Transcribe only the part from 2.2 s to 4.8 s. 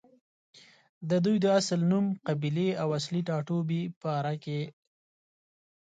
قبيلې او اصلي ټاټوبې باره کښې